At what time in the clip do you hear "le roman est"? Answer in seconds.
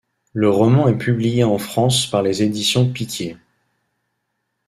0.33-0.97